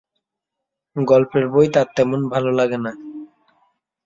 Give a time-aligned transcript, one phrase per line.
[0.95, 2.91] গল্পের বই তার তেমন ভালো লাগে না।